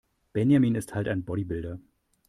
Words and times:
Benjamin 0.33 0.73
ist 0.73 0.95
halt 0.95 1.07
ein 1.07 1.23
Bodybuilder. 1.23 1.79